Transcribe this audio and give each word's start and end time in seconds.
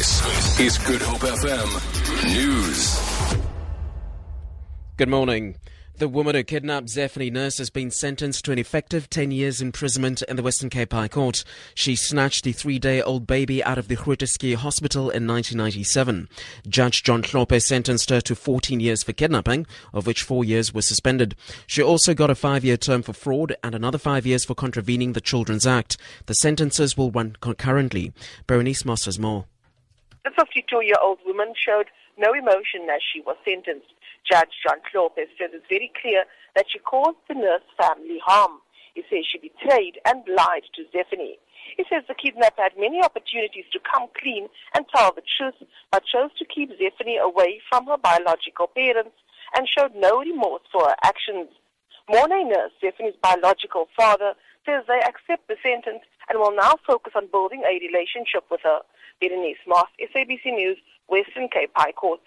This 0.00 0.58
is 0.58 0.78
Good 0.78 1.02
Hope 1.02 1.20
FM 1.20 2.34
News. 2.34 3.36
Good 4.96 5.10
morning. 5.10 5.56
The 5.98 6.08
woman 6.08 6.34
who 6.34 6.42
kidnapped 6.42 6.86
Zephany 6.86 7.30
Nurse 7.30 7.58
has 7.58 7.68
been 7.68 7.90
sentenced 7.90 8.46
to 8.46 8.52
an 8.52 8.58
effective 8.58 9.10
10 9.10 9.30
years 9.30 9.60
imprisonment 9.60 10.22
in 10.22 10.36
the 10.36 10.42
Western 10.42 10.70
Cape 10.70 10.94
High 10.94 11.08
Court. 11.08 11.44
She 11.74 11.96
snatched 11.96 12.44
the 12.44 12.52
three-day-old 12.52 13.26
baby 13.26 13.62
out 13.62 13.76
of 13.76 13.88
the 13.88 13.96
Groote 13.96 14.54
Hospital 14.54 15.10
in 15.10 15.26
1997. 15.26 16.30
Judge 16.66 17.02
John 17.02 17.20
Hlophe 17.20 17.60
sentenced 17.60 18.08
her 18.08 18.22
to 18.22 18.34
14 18.34 18.80
years 18.80 19.02
for 19.02 19.12
kidnapping, 19.12 19.66
of 19.92 20.06
which 20.06 20.22
four 20.22 20.46
years 20.46 20.72
were 20.72 20.80
suspended. 20.80 21.36
She 21.66 21.82
also 21.82 22.14
got 22.14 22.30
a 22.30 22.34
five-year 22.34 22.78
term 22.78 23.02
for 23.02 23.12
fraud 23.12 23.54
and 23.62 23.74
another 23.74 23.98
five 23.98 24.24
years 24.24 24.46
for 24.46 24.54
contravening 24.54 25.12
the 25.12 25.20
Children's 25.20 25.66
Act. 25.66 25.98
The 26.24 26.32
sentences 26.36 26.96
will 26.96 27.10
run 27.10 27.36
concurrently. 27.42 28.14
Berenice 28.46 28.86
Moss 28.86 29.04
has 29.04 29.18
more. 29.18 29.44
The 30.24 30.30
52-year-old 30.36 31.18
woman 31.24 31.54
showed 31.56 31.86
no 32.18 32.32
emotion 32.34 32.88
as 32.92 33.00
she 33.00 33.20
was 33.20 33.36
sentenced. 33.44 33.94
Judge 34.30 34.52
John 34.62 34.78
Hlophe 34.92 35.24
said 35.38 35.50
it's 35.52 35.64
very 35.68 35.90
clear 36.00 36.24
that 36.54 36.66
she 36.68 36.78
caused 36.78 37.16
the 37.28 37.34
nurse 37.34 37.64
family 37.80 38.20
harm. 38.24 38.60
He 38.94 39.02
says 39.08 39.24
she 39.24 39.38
betrayed 39.38 39.98
and 40.04 40.22
lied 40.28 40.68
to 40.76 40.84
Zephany. 40.92 41.38
He 41.76 41.84
says 41.88 42.04
the 42.06 42.14
kidnapper 42.14 42.62
had 42.62 42.76
many 42.76 43.00
opportunities 43.02 43.64
to 43.72 43.80
come 43.80 44.08
clean 44.20 44.48
and 44.74 44.84
tell 44.94 45.14
the 45.14 45.22
truth, 45.38 45.56
but 45.90 46.04
chose 46.04 46.30
to 46.38 46.44
keep 46.44 46.70
Zephany 46.76 47.18
away 47.18 47.60
from 47.68 47.86
her 47.86 47.96
biological 47.96 48.66
parents 48.66 49.16
and 49.56 49.68
showed 49.68 49.94
no 49.94 50.20
remorse 50.20 50.62
for 50.70 50.84
her 50.84 50.96
actions. 51.02 51.48
Morné 52.10 52.44
Nurse, 52.48 52.72
Zephany's 52.82 53.16
biological 53.22 53.88
father, 53.96 54.34
says 54.66 54.84
they 54.86 55.00
accept 55.00 55.48
the 55.48 55.56
sentence 55.62 56.02
and 56.30 56.38
will 56.38 56.54
now 56.54 56.76
focus 56.86 57.12
on 57.16 57.26
building 57.30 57.62
a 57.66 57.78
relationship 57.84 58.44
with 58.50 58.60
her. 58.62 58.80
Berenice 59.20 59.58
Moss, 59.66 59.88
SABC 60.00 60.46
News, 60.46 60.78
Western 61.08 61.48
Cape 61.48 61.72
High 61.74 61.92
Court. 61.92 62.20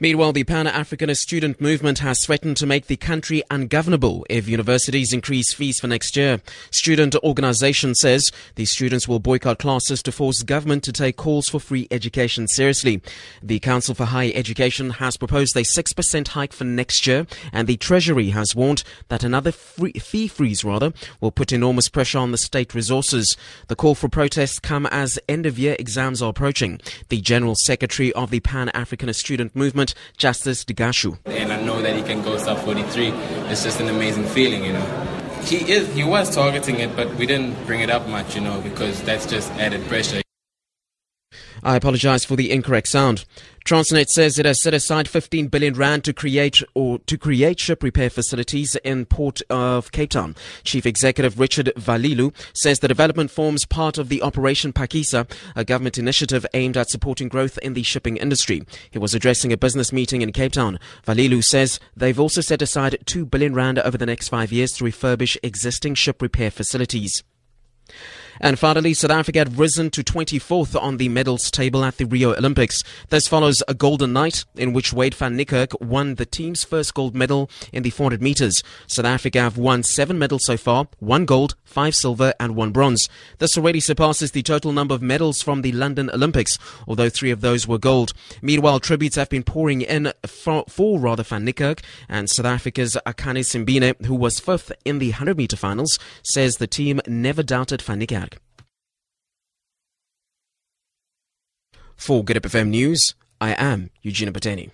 Meanwhile, 0.00 0.32
the 0.32 0.44
Pan 0.44 0.66
Africanist 0.66 1.18
student 1.18 1.60
movement 1.60 2.00
has 2.00 2.24
threatened 2.24 2.56
to 2.56 2.66
make 2.66 2.86
the 2.88 2.96
country 2.96 3.42
ungovernable 3.50 4.26
if 4.28 4.48
universities 4.48 5.12
increase 5.12 5.54
fees 5.54 5.78
for 5.78 5.86
next 5.86 6.16
year. 6.16 6.40
Student 6.70 7.14
organization 7.22 7.94
says 7.94 8.32
the 8.56 8.64
students 8.64 9.06
will 9.06 9.20
boycott 9.20 9.58
classes 9.58 10.02
to 10.02 10.12
force 10.12 10.42
government 10.42 10.82
to 10.84 10.92
take 10.92 11.16
calls 11.16 11.48
for 11.48 11.60
free 11.60 11.86
education 11.90 12.48
seriously. 12.48 13.00
The 13.42 13.60
Council 13.60 13.94
for 13.94 14.06
Higher 14.06 14.32
Education 14.34 14.90
has 14.90 15.16
proposed 15.16 15.56
a 15.56 15.60
6% 15.60 16.28
hike 16.28 16.52
for 16.52 16.64
next 16.64 17.06
year, 17.06 17.26
and 17.52 17.68
the 17.68 17.76
Treasury 17.76 18.30
has 18.30 18.56
warned 18.56 18.82
that 19.08 19.22
another 19.22 19.52
free, 19.52 19.92
fee 19.92 20.28
freeze 20.28 20.64
rather 20.64 20.92
will 21.20 21.30
put 21.30 21.52
enormous 21.52 21.88
pressure 21.88 22.18
on 22.18 22.32
the 22.32 22.38
state 22.38 22.74
resources. 22.74 23.36
The 23.68 23.76
call 23.76 23.94
for 23.94 24.08
protests 24.08 24.58
come 24.58 24.86
as 24.86 25.18
end 25.28 25.46
of 25.46 25.58
year 25.58 25.76
exams 25.78 26.20
are 26.20 26.30
approaching. 26.30 26.80
The 27.08 27.20
General 27.20 27.54
Secretary 27.54 28.12
of 28.12 28.30
the 28.30 28.40
Pan 28.40 28.70
Africanist 28.74 29.16
Student 29.16 29.53
Movement 29.54 29.94
Justice 30.16 30.64
Digashu. 30.64 31.18
And 31.24 31.52
I 31.52 31.60
know 31.60 31.80
that 31.80 31.96
he 31.96 32.02
can 32.02 32.22
go 32.22 32.36
sub 32.38 32.58
43. 32.58 33.08
It's 33.50 33.62
just 33.62 33.80
an 33.80 33.88
amazing 33.88 34.26
feeling, 34.26 34.64
you 34.64 34.72
know. 34.72 34.86
He 35.44 35.56
is 35.70 35.92
he 35.94 36.04
was 36.04 36.34
targeting 36.34 36.80
it, 36.80 36.96
but 36.96 37.14
we 37.16 37.26
didn't 37.26 37.54
bring 37.66 37.80
it 37.80 37.90
up 37.90 38.08
much, 38.08 38.34
you 38.34 38.40
know, 38.40 38.60
because 38.62 39.02
that's 39.02 39.26
just 39.26 39.50
added 39.52 39.86
pressure. 39.88 40.23
I 41.64 41.76
apologize 41.76 42.26
for 42.26 42.36
the 42.36 42.50
incorrect 42.50 42.88
sound. 42.88 43.24
Transnet 43.64 44.08
says 44.08 44.38
it 44.38 44.44
has 44.44 44.62
set 44.62 44.74
aside 44.74 45.08
15 45.08 45.48
billion 45.48 45.72
rand 45.72 46.04
to 46.04 46.12
create 46.12 46.62
or 46.74 46.98
to 46.98 47.16
create 47.16 47.58
ship 47.58 47.82
repair 47.82 48.10
facilities 48.10 48.76
in 48.84 49.06
Port 49.06 49.40
of 49.48 49.90
Cape 49.90 50.10
Town. 50.10 50.36
Chief 50.62 50.84
Executive 50.84 51.40
Richard 51.40 51.72
Vallihu 51.74 52.34
says 52.52 52.80
the 52.80 52.88
development 52.88 53.30
forms 53.30 53.64
part 53.64 53.96
of 53.96 54.10
the 54.10 54.20
Operation 54.20 54.74
Phakisa, 54.74 55.26
a 55.56 55.64
government 55.64 55.96
initiative 55.96 56.44
aimed 56.52 56.76
at 56.76 56.90
supporting 56.90 57.28
growth 57.28 57.56
in 57.62 57.72
the 57.72 57.82
shipping 57.82 58.18
industry. 58.18 58.62
He 58.90 58.98
was 58.98 59.14
addressing 59.14 59.50
a 59.50 59.56
business 59.56 59.90
meeting 59.90 60.20
in 60.20 60.32
Cape 60.32 60.52
Town. 60.52 60.78
Vallihu 61.06 61.42
says 61.42 61.80
they've 61.96 62.20
also 62.20 62.42
set 62.42 62.60
aside 62.60 62.98
2 63.06 63.24
billion 63.24 63.54
rand 63.54 63.78
over 63.78 63.96
the 63.96 64.04
next 64.04 64.28
5 64.28 64.52
years 64.52 64.72
to 64.72 64.84
refurbish 64.84 65.38
existing 65.42 65.94
ship 65.94 66.20
repair 66.20 66.50
facilities. 66.50 67.24
And 68.40 68.58
finally, 68.58 68.94
South 68.94 69.10
Africa 69.10 69.40
had 69.40 69.58
risen 69.58 69.90
to 69.90 70.02
24th 70.02 70.80
on 70.80 70.96
the 70.96 71.08
medals 71.08 71.50
table 71.50 71.84
at 71.84 71.96
the 71.98 72.04
Rio 72.04 72.34
Olympics. 72.34 72.82
This 73.08 73.28
follows 73.28 73.62
a 73.68 73.74
golden 73.74 74.12
night 74.12 74.44
in 74.56 74.72
which 74.72 74.92
Wayde 74.92 75.14
van 75.14 75.36
Niekerk 75.36 75.80
won 75.80 76.16
the 76.16 76.26
team's 76.26 76.64
first 76.64 76.94
gold 76.94 77.14
medal 77.14 77.50
in 77.72 77.82
the 77.82 77.90
400 77.90 78.22
meters. 78.22 78.62
South 78.86 79.06
Africa 79.06 79.40
have 79.40 79.58
won 79.58 79.82
seven 79.82 80.18
medals 80.18 80.44
so 80.44 80.56
far, 80.56 80.88
one 80.98 81.24
gold, 81.24 81.56
five 81.64 81.94
silver 81.94 82.32
and 82.38 82.56
one 82.56 82.70
bronze. 82.70 83.08
This 83.38 83.56
already 83.56 83.80
surpasses 83.80 84.30
the 84.30 84.42
total 84.42 84.72
number 84.72 84.94
of 84.94 85.02
medals 85.02 85.42
from 85.42 85.62
the 85.62 85.72
London 85.72 86.10
Olympics, 86.10 86.58
although 86.86 87.08
three 87.08 87.30
of 87.30 87.40
those 87.40 87.66
were 87.66 87.78
gold. 87.78 88.12
Meanwhile, 88.42 88.80
tributes 88.80 89.16
have 89.16 89.28
been 89.28 89.42
pouring 89.42 89.80
in 89.80 90.12
for, 90.26 90.64
for 90.68 90.98
rather 90.98 91.22
van 91.22 91.46
Niekerk 91.46 91.80
and 92.08 92.30
South 92.30 92.46
Africa's 92.46 92.96
Akani 93.06 93.44
Simbine, 93.44 94.04
who 94.06 94.14
was 94.14 94.40
fifth 94.40 94.72
in 94.84 94.98
the 94.98 95.10
100 95.10 95.36
meter 95.36 95.56
finals, 95.56 95.98
says 96.22 96.56
the 96.56 96.66
team 96.66 97.00
never 97.06 97.42
doubted 97.42 97.82
van 97.82 98.00
Niekerk. 98.00 98.33
For 101.96 102.22
Good 102.24 102.42
FM 102.42 102.68
News, 102.68 103.14
I 103.40 103.52
am 103.52 103.90
Eugenia 104.02 104.32
Pateni. 104.32 104.70